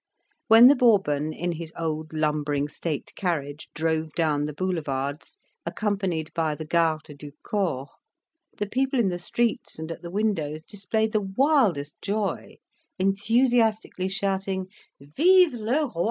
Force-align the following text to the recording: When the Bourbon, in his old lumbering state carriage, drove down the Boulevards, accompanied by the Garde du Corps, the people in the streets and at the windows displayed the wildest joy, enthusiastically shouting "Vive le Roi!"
When 0.47 0.67
the 0.67 0.75
Bourbon, 0.75 1.31
in 1.31 1.51
his 1.51 1.71
old 1.77 2.11
lumbering 2.11 2.67
state 2.69 3.13
carriage, 3.13 3.69
drove 3.75 4.13
down 4.15 4.45
the 4.45 4.51
Boulevards, 4.53 5.37
accompanied 5.63 6.33
by 6.33 6.55
the 6.55 6.65
Garde 6.65 7.15
du 7.19 7.33
Corps, 7.43 7.87
the 8.57 8.65
people 8.65 8.99
in 8.99 9.09
the 9.09 9.19
streets 9.19 9.77
and 9.77 9.91
at 9.91 10.01
the 10.01 10.09
windows 10.09 10.63
displayed 10.63 11.11
the 11.11 11.21
wildest 11.21 12.01
joy, 12.01 12.55
enthusiastically 12.97 14.07
shouting 14.09 14.69
"Vive 14.99 15.53
le 15.53 15.91
Roi!" 15.95 15.99